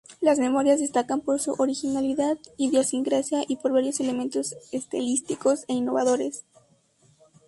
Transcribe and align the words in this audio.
Las 0.19 0.39
memorias 0.39 0.79
destacan 0.79 1.21
por 1.21 1.39
su 1.39 1.51
originalidad, 1.59 2.39
idiosincrasia 2.57 3.43
y 3.47 3.57
por 3.57 3.71
varios 3.71 3.99
elementos 3.99 4.55
estilísticos 4.71 5.63
e 5.67 5.73
innovadores. 5.73 6.43